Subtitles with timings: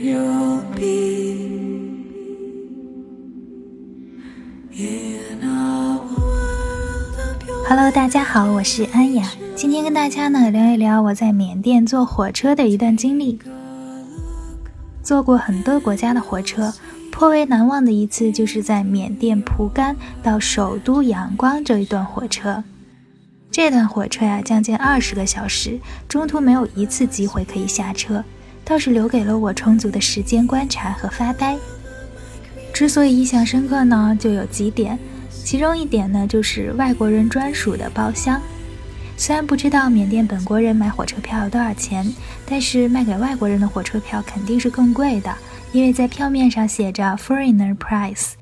[0.00, 1.56] you be
[7.68, 9.28] Hello，大家好，我是安雅。
[9.56, 13.38] 今天跟大家呢聊一聊我在缅甸坐火车的一段经历。
[15.02, 16.72] 坐过很多国家的火车，
[17.10, 22.62] 颇为难忘的一次就是在缅甸蒲甘到首都仰光这一段火车。
[23.50, 28.22] 这段火车呀，将近二十个小时，中途没有一次机会可以下车，
[28.66, 31.56] 倒是留给了我充足的时间观察和发呆。
[32.74, 34.98] 之所以印象深刻呢，就有几点，
[35.30, 38.42] 其中一点呢就是外国人专属的包厢。
[39.16, 42.04] 虽然不知道缅甸本国人买火车票要多少钱，
[42.44, 45.32] 但是卖给外国人的火车票肯定是更贵的，
[45.72, 48.32] 因为在票面上写着 “foreigner price”。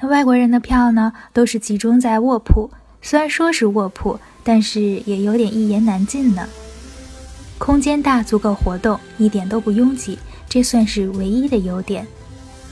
[0.00, 2.70] 那外国人的票呢，都是集中在卧铺。
[3.00, 6.46] 虽然说是卧铺，但是也有点一言难尽呢。
[7.60, 12.06] 空间大，足够活动，一点都不拥挤，这算是唯一的优点。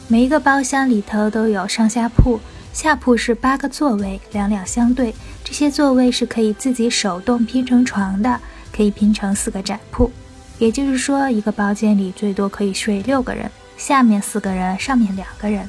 [0.09, 2.41] 每一个包厢里头都有上下铺，
[2.73, 5.15] 下铺是八个座位，两两相对。
[5.45, 8.41] 这些座位是可以自己手动拼成床的，
[8.75, 10.11] 可以拼成四个展铺。
[10.59, 15.69] 也就是说，一个包间里最多可以睡六个人，下面四个人，上面两个人。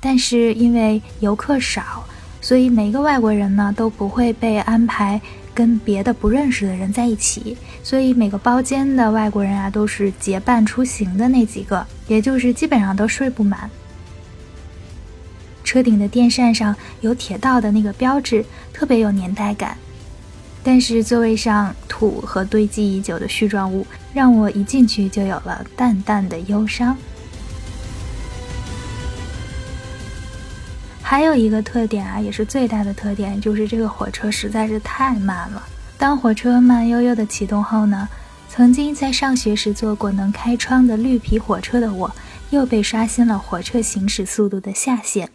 [0.00, 2.04] 但是因为游客少。
[2.44, 5.18] 所以每个外国人呢都不会被安排
[5.54, 13.70] 跟别的不认识的人在一起，所以每个包间的外国人啊都是结伴出行的那几个，也就是基本上都睡不满。
[15.64, 19.74] 车顶的电扇上有铁道的那个标志，特别有年代感，
[20.62, 26.94] 但是座位上土和堆积已久的絮状物，让我一进去就有了淡淡的忧伤。
[31.06, 35.62] 还有一个特点啊，也是最大的特点，就是这个火车实在是太慢了。
[35.98, 38.08] 当火车慢悠悠的启动后呢，
[38.48, 42.10] 曾经在上学时坐过能开窗的绿皮火车的我，
[42.48, 45.28] 又被刷新了火车行驶速度的下限。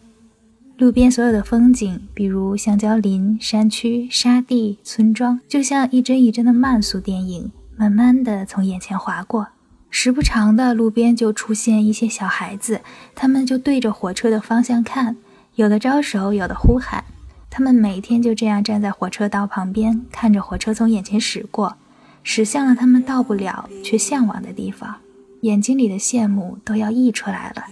[0.80, 9.50] 路边所有的风景，比如香蕉林、山区、沙地、村庄，就像一帧一帧的慢速电影，慢慢的从眼前划过。
[9.92, 12.82] 时不常的，路边就出现一些小孩子，
[13.14, 15.16] 他们就对着火车的方向看。
[15.60, 17.04] 有的招手，有的呼喊，
[17.50, 21.76] 他们每天就这样站在火车道旁边，看着火车从眼前驶过，
[22.24, 24.96] 驶向了他们到不了却向往的地方，
[25.42, 27.66] 眼睛里的羡慕都要溢出来了。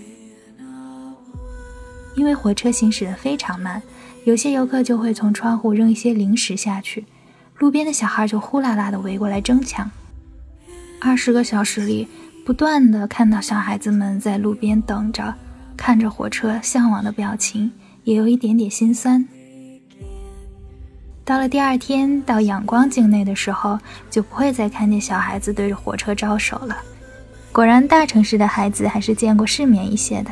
[2.18, 3.82] 因为火车行驶的非常慢，
[4.26, 7.06] 有些游客就会从窗户扔一些零食下去，
[7.58, 9.90] 路边的小孩就呼啦啦的围过来争抢。
[11.00, 12.10] 二十个小时里，
[12.46, 15.34] 不断的看到小孩子们在路边等着。
[15.78, 17.72] 看着火车向往的表情，
[18.04, 19.26] 也有一点点心酸。
[21.24, 23.80] 到了第二天到仰光境内的时候，
[24.10, 26.78] 就不会再看见小孩子对着火车招手了。
[27.52, 30.32] 果然，大城市的孩子还是见过世面一些的。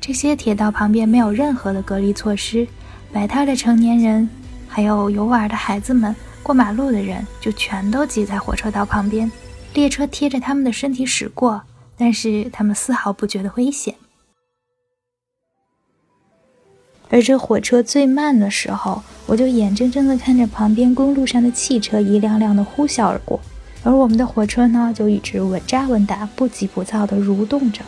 [0.00, 2.66] 这些铁道旁边没有任何的隔离措施，
[3.12, 4.28] 摆摊的成年人，
[4.66, 9.30] 还有游玩的孩子们，过马路的人就全都挤在火车道旁边，
[9.74, 11.62] 列车贴着他们的身体驶过，
[11.96, 13.94] 但是他们丝毫不觉得危险。
[17.10, 23.40] 而这火车最慢的时候，我就眼睁睁地看着旁边公路上的汽车一辆辆的呼啸而过，
[23.82, 27.82] 而我们的火车呢，就一直稳扎稳打、不急不躁地蠕动着。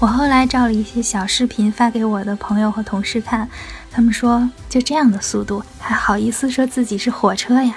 [0.00, 3.48] 我后来照了一些小视频发给我的朋友和同事看，
[3.90, 7.76] 他们说：“就这样的速度，还好意思说自己是火车呀？”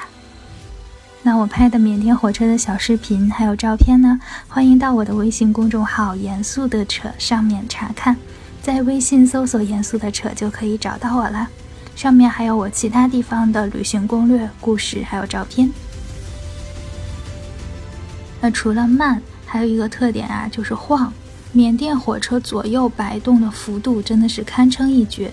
[1.24, 8.18] 那我拍的缅甸火车的小视频还有照片呢，欢迎到我的微信公众号“严肃的扯”上面查看。
[8.62, 11.48] 在微信搜索“严肃的扯”就可以找到我了，
[11.96, 15.70] 上面还有我其他地方的旅行攻略、故事，还有照片。
[18.40, 21.12] 那除了慢，还有一个特点啊，就是晃。
[21.52, 25.32] 缅甸火车左右摆动的幅度真的是堪称一绝。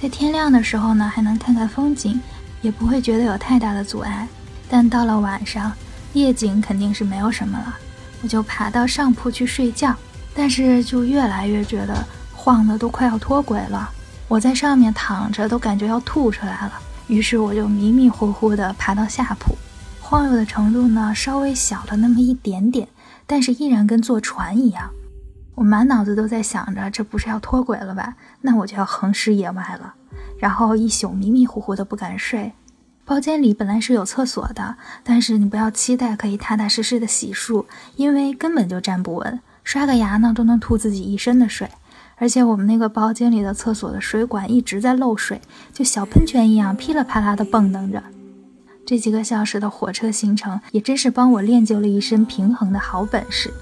[0.00, 2.18] 在天亮的时候呢，还能看看风景，
[2.62, 4.26] 也不会觉得有太大的阻碍。
[4.68, 5.72] 但到了晚上，
[6.14, 7.78] 夜景肯定是没有什么了，
[8.22, 9.94] 我就爬到上铺去睡觉，
[10.34, 12.04] 但是就越来越觉得。
[12.44, 13.88] 晃的都快要脱轨了，
[14.26, 16.72] 我在上面躺着都感觉要吐出来了。
[17.06, 19.54] 于是我就迷迷糊糊地爬到下铺，
[20.00, 22.88] 晃悠的程度呢稍微小了那么一点点，
[23.28, 24.90] 但是依然跟坐船一样。
[25.54, 28.16] 我满脑子都在想着，这不是要脱轨了吧？
[28.40, 29.94] 那我就要横尸野外了。
[30.36, 32.50] 然后一宿迷迷糊糊的不敢睡。
[33.04, 34.74] 包间里本来是有厕所的，
[35.04, 41.70] 但是你不要期待可以踏踏实实的洗漱，因为根本就站不稳，刷个牙呢都能吐自己一身的水。
[42.22, 45.40] 而且我们那个包间里的厕所的水管一直在漏水，
[45.72, 48.00] 就小喷泉一样噼里啪啦的蹦跶着。
[48.86, 53.52] 这几个小时的火车行程也真是帮我练就了一身平衡的好本事。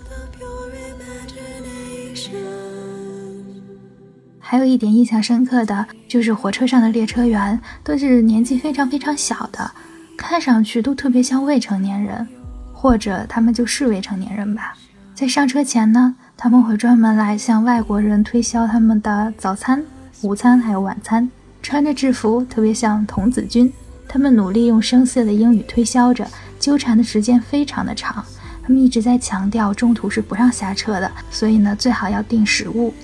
[4.38, 9.70] 还有一点印象深刻的就是火车上的列车员都是年纪非常非常小的，
[10.18, 12.28] 看上去都特别像未成年人，
[12.74, 14.76] 或者他们就是未成年人吧。
[15.14, 19.84] 在上车前呢，他们会专门来向外国人推销他们的早餐、
[20.22, 23.70] 午餐还有晚餐，穿着制服，特别像童子军。
[24.08, 26.26] 他们努力用生涩的英语推销着，
[26.58, 28.24] 纠缠的时间非常的长。
[28.62, 32.94] 他们一直在强调中途是不让下车的，所以呢，最好要订食物。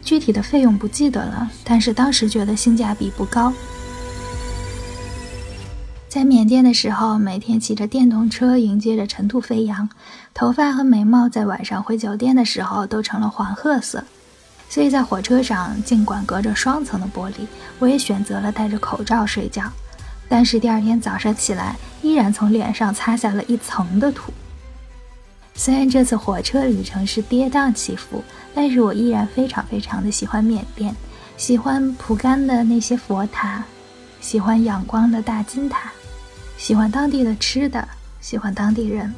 [0.00, 3.52] 具体的费用不记得了，但是当时觉得性价比不高。
[6.08, 9.88] 在缅甸的时候，每天骑着电动车迎接着尘土飞扬，
[10.32, 14.02] 头发和眉毛在晚上回酒店的时候都成了黄褐色。
[14.68, 17.46] 所以在火车上，尽管隔着双层的玻璃，
[17.78, 19.64] 我也选择了戴着口罩睡觉。
[20.28, 24.32] 但是第二天早上起来，依然从脸上擦下了一层的土。
[25.54, 28.22] 虽然这次火车旅程是跌宕起伏，
[28.54, 30.94] 但是我依然非常非常的喜欢缅甸，
[31.36, 33.64] 喜欢蒲甘的那些佛塔，
[34.26, 35.92] 喜欢仰光的大金塔，
[36.58, 37.88] 喜欢当地的吃的，
[38.20, 39.14] 喜欢当地人。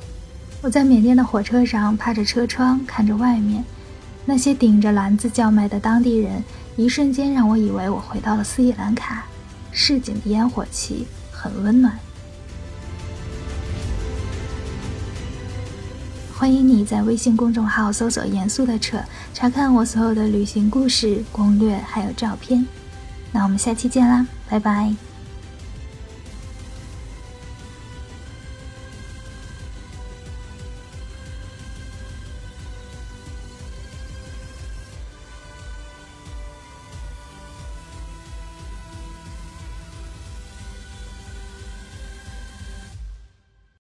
[0.61, 3.65] 我在缅甸的火车上趴着车窗看着外面，
[4.27, 6.45] 那些顶着篮子叫卖的当地人，
[6.77, 9.25] 一瞬间让我以为我回到了斯里兰卡，
[9.73, 11.99] 市井的烟火气很温暖。
[16.37, 18.99] 欢迎你在微信公众号搜索“严肃的扯”，
[19.33, 22.67] 查看我所有的旅行故事、攻略还有照片。
[23.33, 25.18] 那我们下期见啦，拜拜。